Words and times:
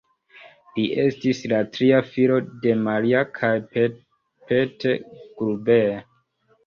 Li 0.77 0.85
estis 1.03 1.41
la 1.51 1.59
tria 1.75 1.99
filo 2.13 2.39
de 2.63 2.73
Maria 2.87 3.21
kaj 3.41 3.51
Peter 3.75 4.97
Gruber. 5.43 5.99